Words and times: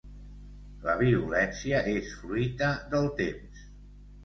La 0.87 0.95
violència 1.01 1.83
és 1.93 2.11
fruita 2.23 2.73
del 2.97 3.09
temps. 3.23 3.65